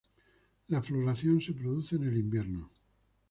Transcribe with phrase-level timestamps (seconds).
[0.69, 2.71] La floración se produce en el invierno.